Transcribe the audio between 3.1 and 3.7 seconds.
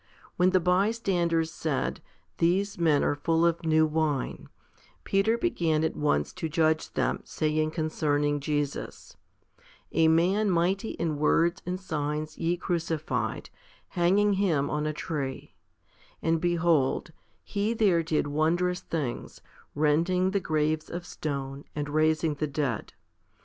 full of